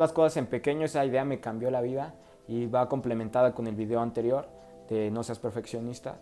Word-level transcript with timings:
Las 0.00 0.14
cosas 0.14 0.38
en 0.38 0.46
pequeño, 0.46 0.86
esa 0.86 1.04
idea 1.04 1.26
me 1.26 1.40
cambió 1.40 1.70
la 1.70 1.82
vida 1.82 2.14
y 2.48 2.64
va 2.64 2.88
complementada 2.88 3.54
con 3.54 3.66
el 3.66 3.74
video 3.74 4.00
anterior 4.00 4.48
de 4.88 5.10
no 5.10 5.22
seas 5.22 5.38
perfeccionista. 5.38 6.16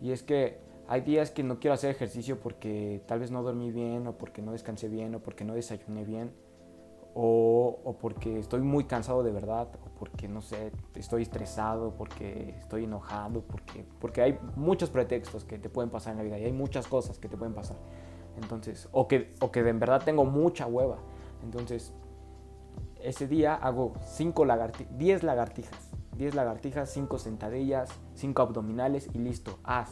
Y 0.00 0.10
es 0.10 0.24
que 0.24 0.58
hay 0.88 1.02
días 1.02 1.30
que 1.30 1.44
no 1.44 1.60
quiero 1.60 1.74
hacer 1.74 1.92
ejercicio 1.92 2.40
porque 2.40 3.04
tal 3.06 3.20
vez 3.20 3.30
no 3.30 3.44
dormí 3.44 3.70
bien 3.70 4.08
o 4.08 4.18
porque 4.18 4.42
no 4.42 4.50
descansé 4.50 4.88
bien 4.88 5.14
o 5.14 5.20
porque 5.20 5.44
no 5.44 5.54
desayuné 5.54 6.04
bien 6.04 6.32
o, 7.14 7.96
porque 8.00 8.40
estoy 8.40 8.62
muy 8.62 8.84
cansado 8.84 9.22
de 9.22 9.30
verdad, 9.30 9.68
o 9.84 9.96
porque, 9.96 10.26
no 10.26 10.42
sé, 10.42 10.72
estoy 10.96 11.22
estresado, 11.22 11.94
porque 11.96 12.56
estoy 12.58 12.84
enojado, 12.84 13.42
porque, 13.42 13.84
porque 14.00 14.22
hay 14.22 14.38
muchos 14.56 14.90
pretextos 14.90 15.44
que 15.44 15.58
te 15.58 15.68
pueden 15.68 15.90
pasar 15.90 16.12
en 16.12 16.18
la 16.18 16.24
vida 16.24 16.38
y 16.38 16.46
hay 16.46 16.52
muchas 16.52 16.88
cosas 16.88 17.18
que 17.20 17.28
te 17.28 17.36
pueden 17.36 17.54
pasar. 17.54 17.76
Entonces, 18.42 18.88
o 18.90 19.06
que, 19.06 19.34
o 19.40 19.52
que 19.52 19.62
de 19.62 19.70
en 19.70 19.78
verdad 19.78 20.02
tengo 20.04 20.24
mucha 20.24 20.66
hueva. 20.66 20.98
Entonces, 21.44 21.92
ese 23.02 23.26
día 23.26 23.54
hago 23.54 23.94
5 24.04 24.44
lagartijas, 24.44 24.98
10 24.98 25.22
lagartijas, 25.22 25.90
10 26.16 26.34
lagartijas, 26.34 26.90
5 26.90 27.18
sentadillas, 27.18 27.90
5 28.14 28.42
abdominales 28.42 29.08
y 29.14 29.18
listo, 29.18 29.58
haz. 29.64 29.90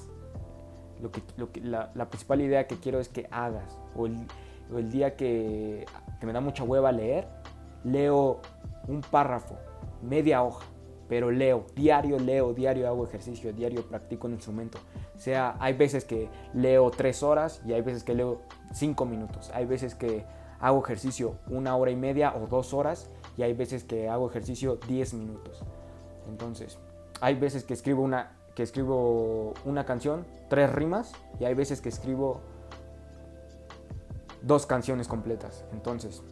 Lo 1.01 1.13
que, 1.13 1.23
lo 1.37 1.53
que, 1.53 1.61
la, 1.61 1.93
la 1.95 2.09
principal 2.09 2.41
idea 2.41 2.67
que 2.67 2.77
quiero 2.77 2.99
es 2.99 3.09
que 3.09 3.29
hagas. 3.31 3.79
O 3.97 4.07
el, 4.07 4.27
o 4.73 4.79
el 4.79 4.91
día 4.91 5.17
que, 5.17 5.87
me 6.23 6.33
da 6.33 6.41
mucha 6.41 6.65
hueva 6.65 6.93
leer, 6.93 7.27
leo 7.85 8.41
un 8.87 9.01
párrafo, 9.01 9.57
media 10.03 10.43
hoja, 10.43 10.67
pero 11.09 11.31
leo, 11.31 11.65
diario 11.75 12.19
leo, 12.19 12.53
diario 12.53 12.87
hago 12.87 13.05
ejercicio, 13.05 13.53
diario 13.53 13.83
practico 13.87 14.27
el 14.27 14.35
instrumento. 14.35 14.79
O 15.17 15.21
sea, 15.21 15.57
hay 15.59 15.75
veces 15.75 16.05
que 16.05 16.29
leo 16.53 16.91
tres 16.91 17.23
horas 17.23 17.63
y 17.65 17.73
hay 17.73 17.81
veces 17.81 18.05
que 18.05 18.15
leo 18.15 18.43
cinco 18.73 19.07
minutos. 19.07 19.51
Hay 19.55 19.65
veces 19.65 19.95
que 19.95 20.25
hago 20.61 20.83
ejercicio 20.83 21.37
una 21.49 21.77
hora 21.77 21.91
y 21.91 21.97
media 21.97 22.35
o 22.35 22.47
dos 22.47 22.75
horas 22.75 23.11
y 23.37 23.43
hay 23.43 23.53
veces 23.53 23.85
que 23.85 24.09
hago 24.09 24.29
ejercicio 24.29 24.79
diez 24.89 25.15
minutos. 25.15 25.63
Entonces, 26.29 26.79
hay 27.21 27.35
veces 27.35 27.65
que 27.65 27.75
escribo 27.75 28.03
una, 28.03 28.37
que 28.55 28.63
escribo 28.63 29.55
una 29.65 29.85
canción, 29.85 30.27
tres 30.49 30.73
rimas 30.73 31.13
y 31.39 31.45
hay 31.45 31.55
veces 31.55 31.81
que 31.81 31.89
escribo 31.89 32.41
dos 34.43 34.67
canciones 34.67 35.09
completas. 35.09 35.65
Entonces, 35.73 36.23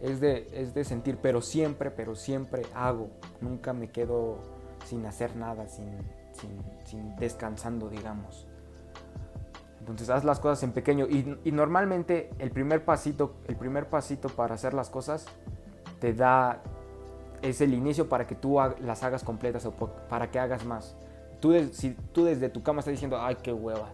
es 0.00 0.20
de, 0.20 0.48
es 0.52 0.74
de 0.74 0.84
sentir, 0.84 1.18
pero 1.20 1.42
siempre, 1.42 1.90
pero 1.90 2.14
siempre 2.14 2.62
hago. 2.74 3.08
Nunca 3.40 3.72
me 3.72 3.90
quedo 3.90 4.38
sin 4.86 5.04
hacer 5.06 5.36
nada, 5.36 5.68
sin, 5.68 5.98
sin, 6.84 7.16
descansando, 7.16 7.88
digamos. 7.88 8.46
Entonces 9.80 10.10
haz 10.10 10.24
las 10.24 10.38
cosas 10.38 10.62
en 10.62 10.72
pequeño 10.72 11.06
y, 11.08 11.50
normalmente 11.50 12.30
el 12.38 12.50
primer 12.50 12.84
pasito, 12.84 13.34
el 13.48 13.56
primer 13.56 13.88
pasito 13.88 14.28
para 14.28 14.54
hacer 14.54 14.74
las 14.74 14.90
cosas 14.90 15.26
te 15.98 16.12
da 16.12 16.62
es 17.42 17.60
el 17.62 17.72
inicio 17.72 18.08
para 18.08 18.26
que 18.26 18.34
tú 18.34 18.58
las 18.80 19.02
hagas 19.02 19.24
completas 19.24 19.64
o 19.64 19.72
para 19.72 20.30
que 20.30 20.38
hagas 20.38 20.64
más. 20.64 20.94
Tú, 21.40 21.54
si 21.72 21.92
tú 22.12 22.24
desde 22.24 22.50
tu 22.50 22.62
cama 22.62 22.80
estás 22.80 22.92
diciendo, 22.92 23.18
ay, 23.18 23.38
qué 23.42 23.52
hueva, 23.52 23.88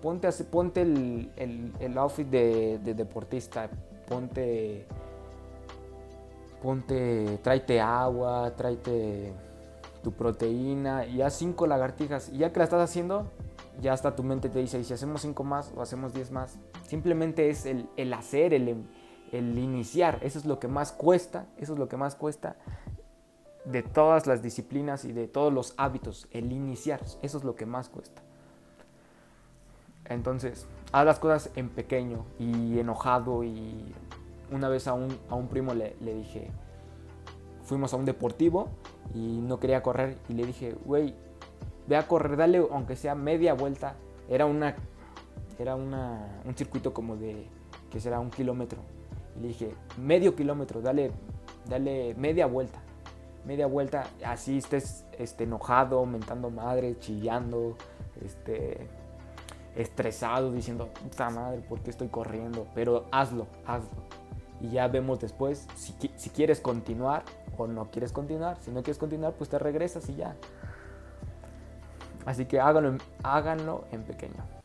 ponte, 0.00 0.30
ponte 0.44 0.82
el, 0.82 1.72
el, 1.80 1.98
outfit 1.98 2.28
de, 2.28 2.78
deportista, 2.78 3.68
ponte, 4.06 4.86
ponte, 6.62 7.38
tráete 7.42 7.80
agua, 7.80 8.52
tráete 8.56 9.32
tu 10.02 10.12
proteína 10.12 11.06
y 11.06 11.22
haz 11.22 11.34
cinco 11.34 11.66
lagartijas. 11.66 12.28
Y 12.28 12.38
ya 12.38 12.52
que 12.52 12.58
la 12.58 12.64
estás 12.64 12.88
haciendo, 12.88 13.26
ya 13.80 13.92
hasta 13.92 14.14
tu 14.14 14.22
mente 14.22 14.48
te 14.48 14.58
dice, 14.58 14.78
y 14.78 14.84
si 14.84 14.92
hacemos 14.92 15.22
cinco 15.22 15.44
más 15.44 15.72
o 15.76 15.82
hacemos 15.82 16.14
diez 16.14 16.30
más. 16.30 16.58
Simplemente 16.86 17.50
es 17.50 17.66
el, 17.66 17.88
el 17.96 18.12
hacer, 18.12 18.54
el, 18.54 18.84
el 19.32 19.58
iniciar. 19.58 20.18
Eso 20.22 20.38
es 20.38 20.44
lo 20.44 20.58
que 20.58 20.68
más 20.68 20.92
cuesta, 20.92 21.46
eso 21.56 21.72
es 21.72 21.78
lo 21.78 21.88
que 21.88 21.96
más 21.96 22.14
cuesta 22.14 22.56
de 23.64 23.82
todas 23.82 24.26
las 24.26 24.42
disciplinas 24.42 25.04
y 25.04 25.12
de 25.12 25.28
todos 25.28 25.52
los 25.52 25.74
hábitos, 25.76 26.28
el 26.32 26.52
iniciar. 26.52 27.00
Eso 27.22 27.38
es 27.38 27.44
lo 27.44 27.54
que 27.54 27.66
más 27.66 27.88
cuesta. 27.88 28.22
Entonces, 30.06 30.66
haz 30.90 31.06
las 31.06 31.18
cosas 31.18 31.50
en 31.56 31.68
pequeño 31.68 32.24
y 32.38 32.78
enojado 32.78 33.44
y 33.44 33.94
una 34.50 34.68
vez 34.68 34.86
a 34.88 34.94
un, 34.94 35.16
a 35.30 35.34
un 35.34 35.48
primo 35.48 35.74
le, 35.74 35.96
le, 36.00 36.14
dije, 36.14 36.50
fuimos 37.64 37.94
a 37.94 37.96
un 37.96 38.04
deportivo 38.04 38.68
y 39.14 39.40
no 39.40 39.58
quería 39.58 39.82
correr 39.82 40.18
y 40.28 40.34
le 40.34 40.44
dije, 40.44 40.74
güey, 40.84 41.14
ve 41.86 41.96
a 41.96 42.06
correr, 42.06 42.36
dale 42.36 42.66
aunque 42.70 42.96
sea 42.96 43.14
media 43.14 43.54
vuelta. 43.54 43.94
Era 44.28 44.46
una, 44.46 44.76
era 45.58 45.74
una, 45.74 46.40
un 46.44 46.56
circuito 46.56 46.92
como 46.92 47.16
de, 47.16 47.46
que 47.90 48.00
será 48.00 48.20
un 48.20 48.30
kilómetro. 48.30 48.80
Y 49.36 49.40
le 49.40 49.48
dije, 49.48 49.74
medio 49.98 50.34
kilómetro, 50.34 50.80
dale, 50.80 51.12
dale 51.68 52.14
media 52.14 52.46
vuelta. 52.46 52.80
Media 53.44 53.66
vuelta, 53.66 54.04
así 54.24 54.58
estés 54.58 55.04
este, 55.18 55.44
enojado, 55.44 56.06
mentando 56.06 56.48
madre, 56.50 56.96
chillando, 57.00 57.76
este, 58.24 58.88
estresado 59.74 60.52
diciendo, 60.52 60.88
puta 61.02 61.28
madre, 61.30 61.60
¿por 61.60 61.80
qué 61.80 61.90
estoy 61.90 62.08
corriendo? 62.08 62.68
Pero 62.74 63.06
hazlo, 63.10 63.48
hazlo. 63.66 63.90
Y 64.60 64.70
ya 64.70 64.86
vemos 64.86 65.18
después 65.18 65.66
si, 65.74 65.92
si 66.14 66.30
quieres 66.30 66.60
continuar 66.60 67.24
o 67.56 67.66
no 67.66 67.90
quieres 67.90 68.12
continuar. 68.12 68.58
Si 68.60 68.70
no 68.70 68.82
quieres 68.82 68.98
continuar, 68.98 69.32
pues 69.32 69.50
te 69.50 69.58
regresas 69.58 70.08
y 70.08 70.14
ya. 70.14 70.36
Así 72.24 72.46
que 72.46 72.60
háganlo, 72.60 72.98
háganlo 73.22 73.84
en 73.92 74.02
pequeño. 74.02 74.52